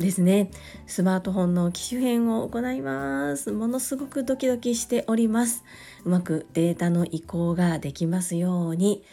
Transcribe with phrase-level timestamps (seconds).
[0.00, 0.50] ですね。
[0.86, 3.52] スマートフォンの機種変を行います。
[3.52, 5.62] ものすごくドキドキしております。
[6.04, 9.04] うまくデータの移行ができますように。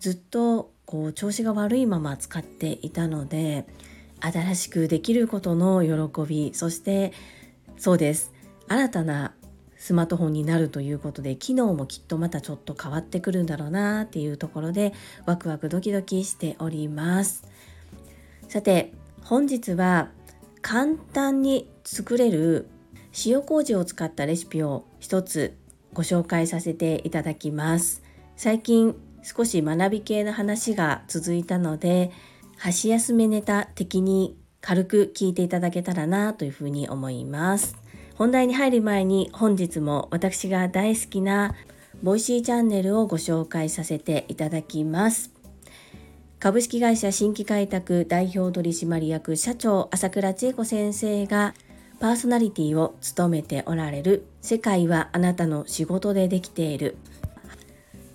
[0.00, 3.66] ずっとこう調子が悪いまま使っていたので
[4.20, 7.12] 新しくできることの喜びそして
[7.78, 8.32] そうです。
[8.66, 9.34] 新たな
[9.76, 14.92] スマートフォンになるということで機能もきっとまたちょっと変わってくるんだろうなっていうところで
[15.24, 17.44] ワクワクドキドキしております。
[18.48, 20.10] さて本日は
[20.62, 22.68] 簡単に作れる
[23.26, 25.58] 塩麹を使ったレシピを一つ
[25.92, 28.02] ご紹介させていただきます。
[28.36, 32.10] 最近少し学び系の話が続いたので
[32.56, 37.76] 箸休めネタ的に軽く聞いていただけたらなというふうに思います。
[38.14, 41.54] 本題に入る前に本日も私が大好きな
[42.02, 45.31] ボイシーチャンネルをご紹介させていただきます。
[46.42, 51.54] 株式会社新規開拓代表取締役社長朝倉千恵子先生が
[52.00, 56.96] パーソナリティを務めておられる世界はあなたの仕事でできている。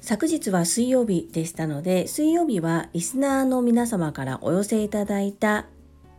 [0.02, 5.68] 昨日は水曜日でしたので水曜日はリスナーの皆様からお寄せいただいた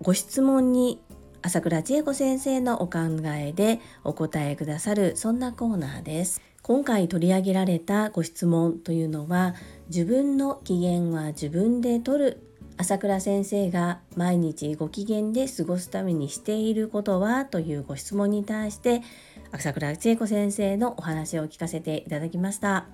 [0.01, 1.03] ご質問に
[1.43, 3.01] 朝倉千恵子先生のお考
[3.37, 6.41] えでお答えくださるそんなコーナーです。
[6.63, 9.55] 今回取り上げられたご質問というのは
[9.89, 12.43] 自分の機嫌は自分で取る。
[12.77, 19.03] 朝倉先生が毎日ご機嫌で過ごすためにしていることはというご質問に対して
[19.51, 22.87] 朝倉千恵子先生のお話を聞かせていただきました。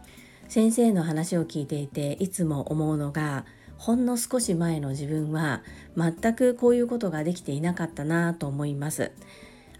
[0.48, 3.44] 先生の話を聞いていていつも思うのが
[3.76, 5.62] ほんの少し前の自分は
[5.96, 9.10] 全くこういうことができていなかったなと思います。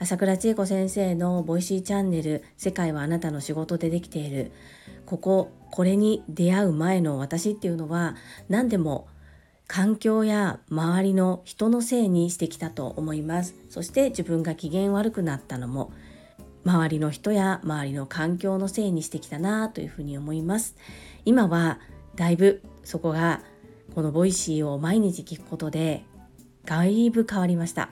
[0.01, 4.51] 朝倉千恵子先生のボイシーチャンネル「世界はあなたの仕事でできている」
[5.07, 8.15] こここれに出会う前の私っていうのは
[8.49, 9.09] 何でも
[9.67, 13.55] 環境や周りの人のせいにしてきたと思います。
[13.71, 15.93] そして自分が機嫌悪くなったのも
[16.65, 20.77] 周りの人や周りの環境のせいにしてきたなというふうに思います。
[21.25, 21.81] 今は
[22.15, 23.43] だいぶそこが
[23.95, 26.05] このボイシーを毎日聞くことで
[26.65, 27.91] だいぶ変わりました。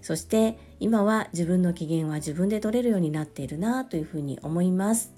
[0.00, 5.12] そして今は自分の機嫌は自分で取れるようになっているなというふうに思います。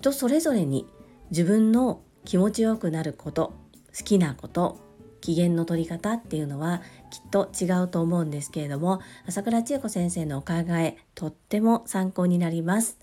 [0.00, 0.86] 人それぞれに
[1.30, 3.52] 自分の気持ちよくなること
[3.96, 4.80] 好きなこと
[5.20, 6.80] 機嫌の取り方っていうのは
[7.10, 12.98] きっと違うと思うんですけれども朝倉千恵子先生のお考えとっても参考になります。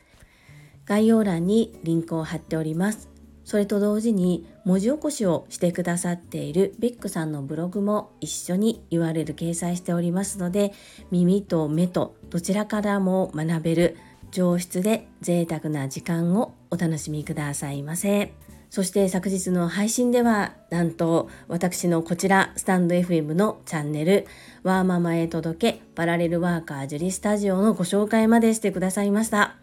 [0.86, 3.10] 概要欄にリンクを貼っております。
[3.44, 10.74] それと同時に文字起こしをしてくださっているビッグさんのブログも一緒に URL 掲載しておりますので
[11.12, 13.98] 耳と目とどちらからも学べる
[14.32, 18.34] 上質で贅沢な時間をお楽しみくださいませ。
[18.70, 24.28] そして昨日の配信ではなんと私のこちらスタンド FM のチャンネル
[24.64, 29.56] ワーママへ届けパラレルワーカージュリスタジオのご紹介までしてくださいました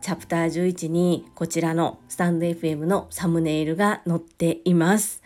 [0.00, 5.22] チャプター11にこちらのスタンド FM のサムネイルが載っています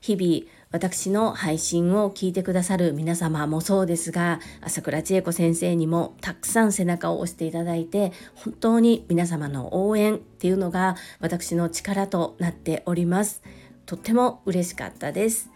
[0.00, 13.42] 日々私の配信を聞いてくださる皆様もそうですが朝倉千恵子先生にもたくさん背中を押していただいて本当に皆様の応援っていうのが私の力となっております。
[13.86, 15.48] とっても嬉しかったです。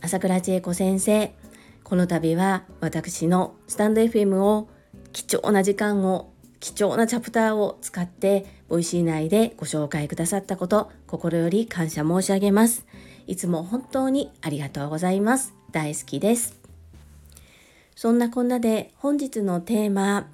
[0.00, 1.34] 朝倉千恵子先生
[1.84, 4.68] この度は私のスタンド FM を
[5.12, 12.86] 貴重な時間を貴重なチャプターを使ってボイシー内でご紹介くださったこと心より感謝申し上げます。
[13.26, 15.54] いつも本当にありがとうございます。
[15.72, 16.58] 大好きです。
[17.94, 20.28] そんなこんなで本日のテーマ、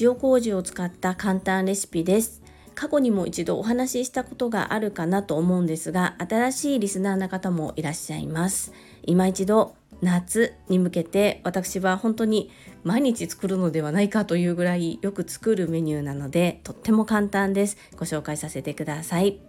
[0.00, 2.42] 塩麹を使った簡単レシピです。
[2.74, 8.72] 過去にも一度お話ししたことがあるかなと思うんですが、新しいリスナーの方もいらっしゃいます。
[9.02, 12.50] 今一度夏に向けて私は本当に
[12.84, 17.76] 毎日作るのではないかというぐらいよく作るメニューなのでとっても簡単です。
[17.96, 19.47] ご紹介させてください。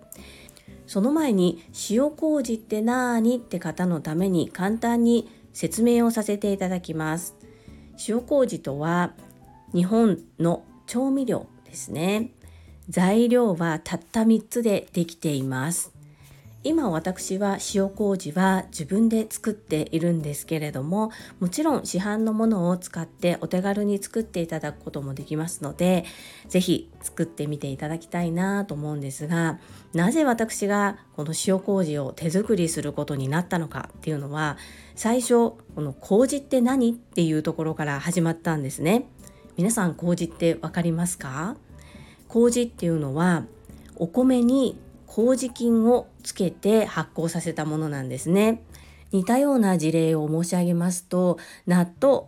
[0.90, 7.36] その前に塩麹って何って方のために簡単に説明をさせていただきます。
[8.08, 9.14] 塩麹とは
[9.72, 12.32] 日本の調味料ですね。
[12.90, 15.99] 材料はたった3つでできています。
[16.70, 26.06] 今私は塩麹は自分で作っているんですけれどももちろん市販のものを使ってお手軽に作っていただくこともできますので
[26.48, 29.58] 是非作ってみていただきたいなと思うんですが
[29.96, 34.56] なぜ私がこの塩麹を手作りすることになったのかっていうのは
[34.94, 39.08] 最初この麹って何っていうところから始まったんですね。
[39.58, 41.56] 皆さん麹って分かりますか？
[42.28, 43.46] 麹っていうのは
[43.96, 48.64] お米に麹菌をつけて発酵させたものなんですね。
[49.12, 52.28] 似たような事例を申し上げますと納豆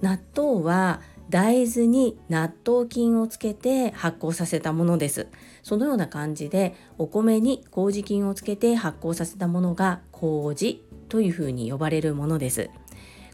[0.00, 5.28] 納豆は大豆に納豆菌をつけて発酵させたものです。
[5.62, 12.70] そのような感じでお米に麹菌をつけて発酵させたものが麹というふうに呼ばれるものです。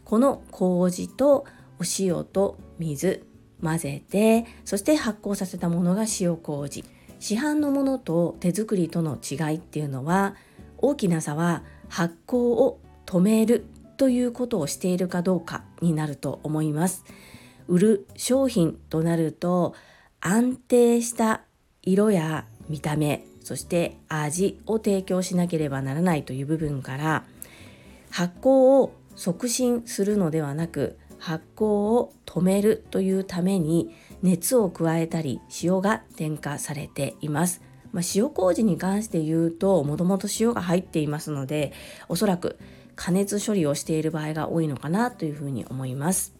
[0.03, 1.45] この麹と
[1.79, 3.25] お塩と水
[3.63, 6.83] 混ぜてそして発酵させたものが塩麹。
[7.19, 10.35] 市販のものと手作りとの違いっていうのは
[10.77, 13.65] 大きな差は発酵を止める
[13.97, 17.03] ということをしているかどうかになると思います。
[17.67, 19.73] 売る商品となると
[20.21, 21.41] 安定した
[21.81, 27.23] 色や見た目そして味を提供しなければならないという部分から
[28.09, 33.93] 発酵を促進するのではなく発酵を止めるというために
[34.23, 37.61] 熱を加えたり塩が添加されています。
[37.91, 41.71] まあ、塩麹に関して言うともともと塩が入っていますので
[42.09, 42.57] おそらく
[42.95, 46.35] 加熱処理をしている場合が多いのかなというふうに思います。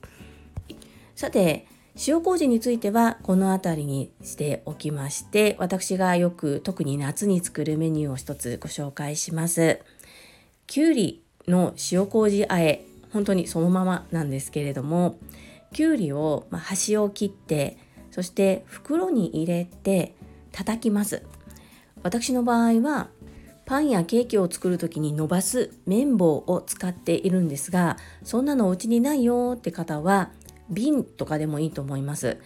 [1.15, 1.67] さて
[2.05, 9.79] 塩麹についてはこの辺りにしておきまして私がよく特に夏に作るメニューを一つご紹介します。
[10.67, 12.83] きゅうりの塩麹あえ
[13.13, 15.17] 本当にそのままなんですけれども
[15.73, 17.77] きゅうりを、まあ、端を切って
[18.11, 20.15] そして袋に入れて
[20.51, 21.23] 叩きます。
[22.03, 23.09] 私の場合は
[23.65, 30.31] パンやケーキを作る時に伸ばす綿棒を使っているんですがそんなのお家にないよって方は
[30.69, 32.37] 瓶とかでもいいと思います。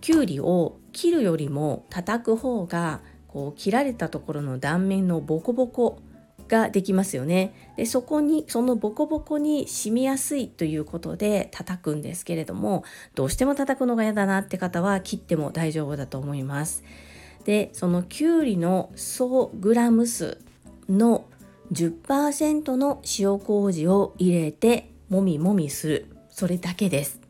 [0.00, 5.98] きゅうりを切るよりも叩く方がこう切られたところの断面のボコボコ
[6.48, 7.72] ができますよね。
[7.76, 16.84] でそこにそのボコボコに染みやすいということで叩くんですけれどもどうしても叩くのが嫌だなって方は切っても大丈夫だと思います。
[17.44, 20.38] でそのきゅうりの総グラム数
[20.88, 21.26] の
[21.72, 26.06] 10%の塩麹を入れてもみもみする。
[26.30, 27.20] それだけです。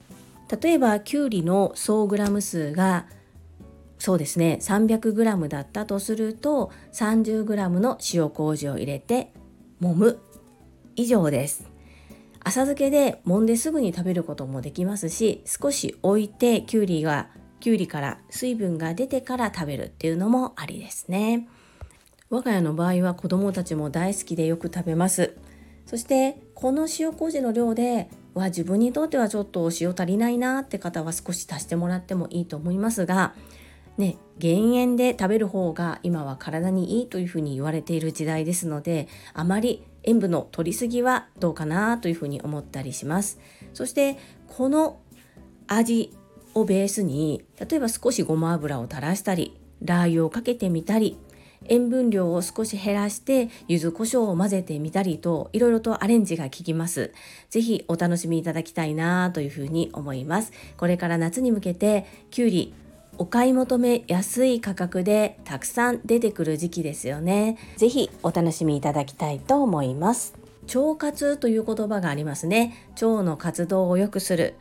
[0.60, 3.06] 例えばきゅうりの総グラム数が
[4.05, 4.59] そうですね。
[4.61, 9.33] 300g だったとすると 30g の塩麹を入れて
[9.81, 10.21] 揉む。
[10.95, 11.65] 以上です。
[12.41, 17.31] 浅漬けで揉んですぐに食べることもできますし少し置いてきゅうりが
[17.61, 21.49] きゅうりから水分が出てから食べるっていうのもありですね。
[22.29, 25.35] 我が家の場合は子供たちも大好きでよく食べます。
[25.87, 33.33] そしてこの塩麹の量では自分にとってはちょっとお塩足りないなって方は少し足してもらってもいいと思いますが
[33.96, 43.38] ね、減塩で食べる方が今は体にいいというふうに言われている時代ですのであまり塩分の取りすぎはどうかなというふうに思ったりします
[43.73, 44.19] そして
[44.49, 45.00] この
[45.69, 46.12] 味
[46.55, 51.17] をベースに例えば少しごま油を垂らしたりラー油をかけてみたり
[51.67, 57.12] 塩分量を少し減らして柚子胡椒を混ぜてみたりといろいろとアレンジが効きます。
[57.50, 60.52] ぜひお楽しみいただきたいなというふうに思います。
[60.76, 62.75] これから夏に向けてきゅうり
[63.16, 67.58] お買い求めやすい価格でたくさん出てくる時期ですよね。
[67.77, 70.34] ぜひお楽しみいただきたいと思います。
[70.74, 72.89] 腸活という言葉がありますね。
[72.94, 74.55] 腸の活動を良くする。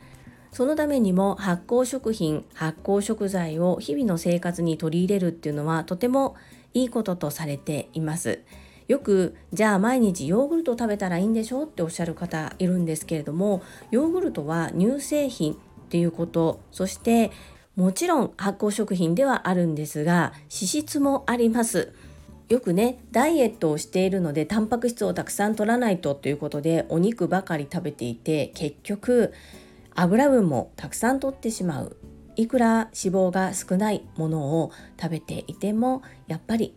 [0.51, 6.35] そのためにも発酵食品、発酵食材を日々の生活に取り入れるっていうのはとても
[6.75, 8.41] いいこととされています。
[8.87, 15.55] よくじゃあ毎日ヨーグルト食べたらいいんでしょっておっしゃる方いるんですけれどもヨーグルトは乳製品っ
[15.89, 17.31] ていうことそして
[17.75, 21.93] もちろん発酵食品ではあるんですが脂質もあります。
[22.49, 29.33] よくねダイエットをしているのでタンパク質をたくさん取らないとということでお肉ばかり食べていて結局
[29.95, 31.97] 油分もたくさん取ってしまう。
[32.35, 36.75] いくら脂肪が少ないものを食べていてもやっぱり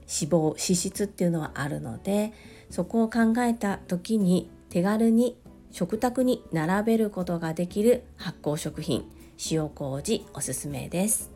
[0.00, 2.32] 脂肪脂質っていうのはあるので
[2.68, 5.38] そこを考えた時に手軽に
[5.70, 9.04] 食卓に並べることができる発酵食品。
[9.50, 11.30] 塩麹おすすめです。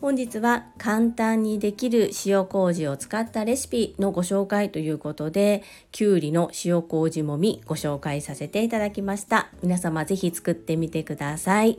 [0.00, 9.48] 本日は簡単にできる塩麹を使ったレシピのご紹介ということできゅうりの塩麹もみご紹介させていただきました。
[9.62, 11.78] 皆様ぜひ作ってみてください。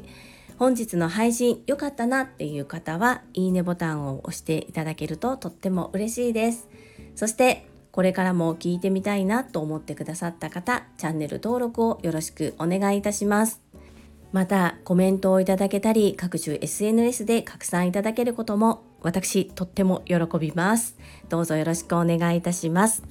[0.57, 6.67] 本日の配信良かったなっていう方はいいねボタンを押していただけるととっても嬉しいです。
[7.15, 13.61] そしてこれからも聞いてみたいなと思ってくださった方チャンネル登録をよろしくお願いいたします。
[14.31, 20.97] またコメントをいただけたり各種 SNS で拡散いただけることも私とっても喜びます。
[21.29, 23.03] どうぞよろしくお願いいたします。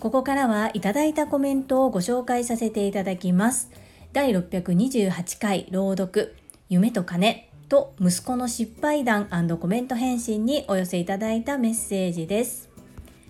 [0.00, 3.70] ここからはいただいたコメントをご紹介させていただきます。
[4.12, 6.36] 第628回朗読
[6.68, 12.68] 夢と金と息子の失敗談コメント返信にお寄せいただいたメッセージです。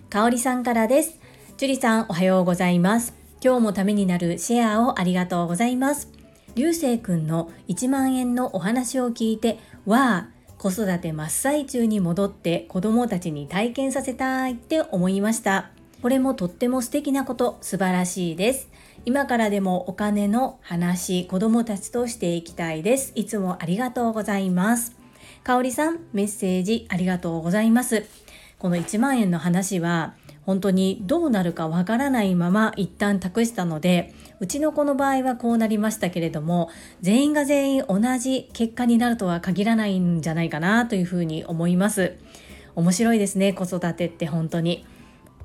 [0.09, 1.19] かおりさんからです。
[1.57, 3.13] 樹里さんおはようございます。
[3.43, 6.14] 今日もためになるシェアをありがとうございます。
[6.55, 15.69] 流星くんの1万円のお話を聞いてわあ子育て真っ最中に戻って子供たちに体験させたいって思いました。
[16.01, 18.69] これもとっても素敵なこと素晴らしいです。
[19.05, 23.11] 今からでもお金の話子供たちとしていきたいです。
[23.15, 24.95] いつもありがとうございます。
[25.43, 28.05] かおりさんメッセージありがとうございます。
[28.57, 36.69] この1万円の話は本当にどうなるかわからないまま一旦託したのでうちの子の場合はこうなりましたけれども
[37.01, 42.17] 全員が全員同じ結果になるとは限らないんじゃないかなというふうに思います。
[42.75, 44.85] 面白いですね子育てって本当に。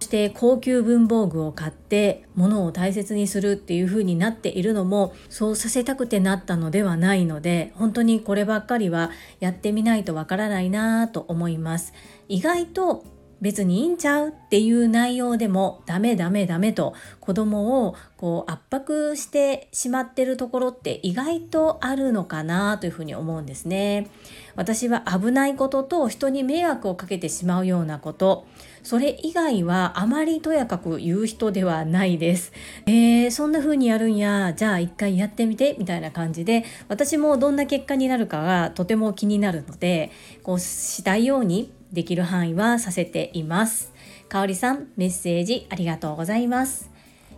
[0.01, 11.93] そして高級文房具を買って物を大切にするっていう風になっているのもそうさせたくてなったのではないので本当にこればっかりはやってみないとわからないなと思います。
[12.29, 13.05] 意外と
[13.43, 24.09] 別にいいんちゃうっていう内容でもダメダメダメと子供をこう圧迫してしまってるところって意外とあるのかなというふうに思うんですね。
[24.57, 28.47] 私は危ないことと人に迷惑をかけてしまうようなこと
[28.83, 32.53] それ以外はあまりとやかく言う人ではないです。
[32.87, 40.11] えー、そんな風にやるんやじゃあ一回やってみてみたいな感じで私もどんな結果になるかがとても気になるので
[40.43, 43.90] こうしたいようにできる範囲はさせています。
[44.31, 46.89] かおりさん、メッセージありがとうございます。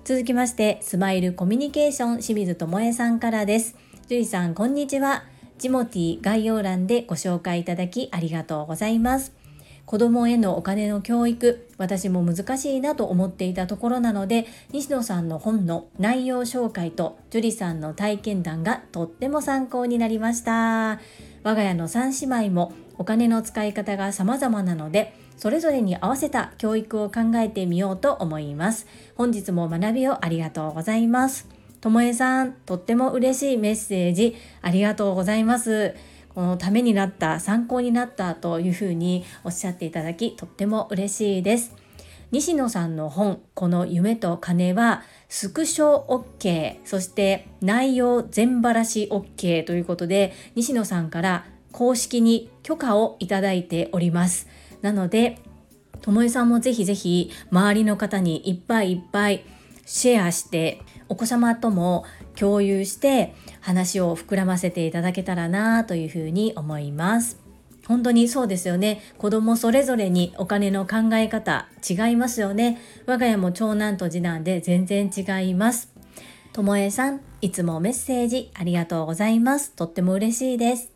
[0.04, 3.76] 続きまして、スマイルコミュニケーション清水智恵さんからです。
[4.08, 5.24] 樹里さん、こんにちは。
[5.56, 9.32] ジモティ概要欄でご紹介いただきありがとうございます。
[9.86, 21.00] 子供へのお金の教育、私も難しいなと思っていたところなので、西野さんの本の内容紹介と樹里さんの体験談がとっても参考になりました。
[21.42, 28.86] 我が家の3姉妹もお金の使い方が様々なのでそれぞれに合わせた教育を考えてみようと思います。
[29.16, 31.48] 本日も学びをありがとうございます。
[31.80, 35.94] ともえさんとっても嬉しいメッセージありがとうございます。
[36.34, 41.74] このためになった参考になったというふうにおっしゃっていただきとっても嬉しいです。
[42.30, 54.48] 西野さんの本この夢と金はスクショ OK そして内容全ばらし OK ということで西野さんから公式に許可をいただいております。
[54.82, 55.38] なので
[56.02, 59.44] ともえさんもぜひぜひ周りの方にいっぱいいっぱい
[59.86, 67.38] シェアしてお子様とも共有して話を膨らませていただけたらなというふうに思います。
[67.86, 69.00] 本当にそうですよね。
[69.18, 72.80] 子供それぞれにお金の考え方違いますよね。
[73.06, 75.92] 我が家も長男と次男で全然違います。
[76.52, 79.72] ともえさんいつもメッセージありがとうございます。
[79.72, 80.92] とっても嬉しいです。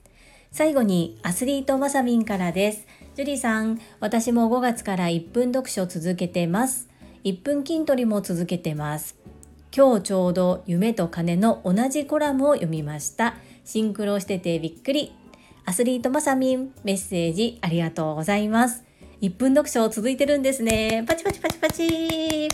[0.52, 2.86] 最後にアスリートまさみんからです。
[3.16, 6.88] ジュリさん私も5月から1分読書続けてます
[7.24, 9.16] 1分筋トレも続けてます
[9.74, 15.14] 今日ちょうど夢と金の同じコラムを読みましたシンクロしててびっくり
[15.64, 18.84] アスリートまさみん、メッセージありがとうございます。
[19.20, 21.04] 1分読書続いてるんですね。
[21.08, 22.48] パチパチパチパチ。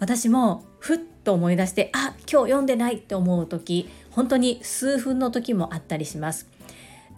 [0.00, 6.48] 私もふっと思い出して、あ、今日読んでないって思う時、本当に数分の時もあったりします。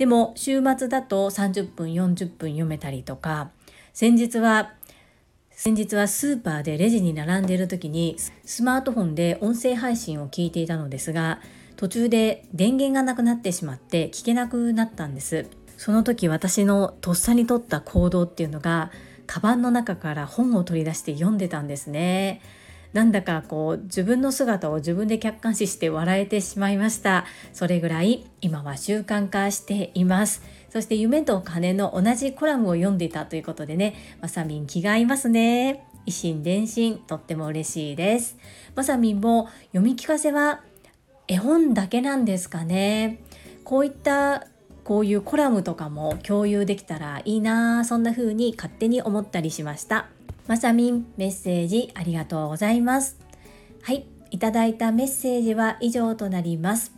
[0.03, 3.53] でも週末だと30分、40分読めたりとか、
[3.93, 4.73] 先日は
[5.53, 11.39] 先日はスーパーでレジに並んでいる時にスマートフォンで音声配信を聞いていたのですが
[11.77, 15.47] 途中で電源がなくなってしまって聞けなくなったんです。
[15.77, 18.91] その時私のとっさに取った行動っていうのが
[19.29, 22.43] カバンの中から本を取り出して読んでたんですね。
[22.93, 27.25] なんだかこう自分の姿を自分で客観視して笑えてしまいました。
[27.53, 30.43] それぐらい今は習慣化しています。
[30.69, 33.95] そして夢と金の同じコラムを読んでいたということでね。
[34.21, 35.87] まさみん気が合いますね。
[36.05, 38.37] 一心伝心とっても嬉しいです。
[38.75, 40.63] まさみんも読み聞かせは
[41.29, 43.23] 絵本だけなんですかね。
[43.65, 44.47] こういった
[44.85, 47.85] こういうコラムとかも共有できたらいいな。
[47.85, 50.09] そんな風に勝手に思ったりしました。
[50.47, 53.19] まさみんメッセージありがとうございます
[53.83, 56.93] はいいただいたメッセージは以上となります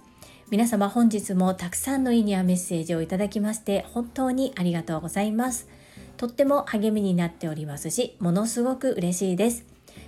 [0.50, 5.68] 皆様本日もたくさんのいいねやメッセージをいただきまして本当にありがとうございます
[6.16, 9.64] とっても励みになっておりますし、ものすごく嬉しいです。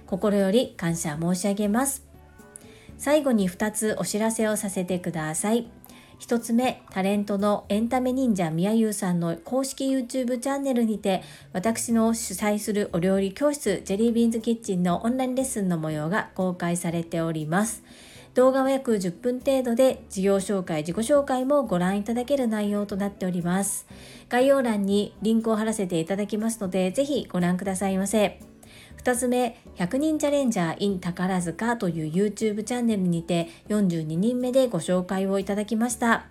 [0.06, 2.04] 心より感謝申し上げます。
[2.98, 5.68] 最後に2つお知らせをさせてください。
[6.20, 17.82] 1つ目、タレントのエンタメ忍者みやゆうさんの公式 YouTube チャンネルにて、私の主催するお料理教室、ジェリービーンズキッチンのオンラインレッスンの模様が公開されております。
[18.34, 23.86] 動画は約10分程度で事業紹介、自己紹介もご覧いただける内容となっております。
[24.28, 28.55] 概要欄にリンクを貼らせていただきますので、ぜひご覧くださいませ。
[29.06, 36.26] 2つ目、100人チャレンジャー in 宝塚という YouTube チャンネルにて42人目でご紹介をいただきました。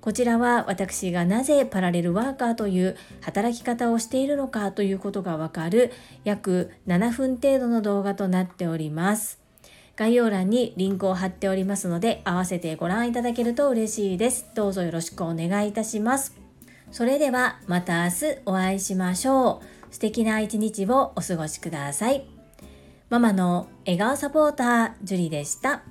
[0.00, 5.92] こちらは私がなぜパラレルワーカーという働き方をしているのかということがわかる
[6.24, 9.38] 約7分程度の動画となっております。
[9.94, 14.50] 概要欄にリンクを貼っておりますので合わせてご覧いただけると嬉しいです。
[14.56, 16.34] どうぞよろしくお願いいたします。
[16.90, 19.75] それではまた明日お会いしましょう。
[19.90, 22.26] 素敵な一日をお過ごしください。
[23.08, 25.82] ママの笑顔サポーター、ジュリでした。